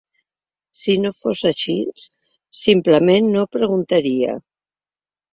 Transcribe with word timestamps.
Si 0.83 0.93
no 1.01 1.09
fos 1.17 1.41
així, 1.49 1.75
simplement 2.61 3.27
no 3.35 3.43
preguntaria. 3.57 4.33